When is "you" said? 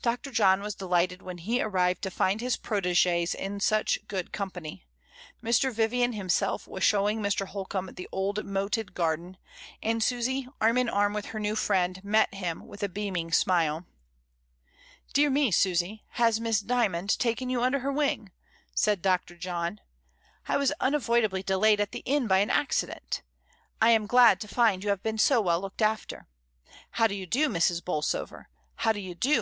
17.50-17.60, 24.82-24.88, 27.14-27.26, 29.00-29.14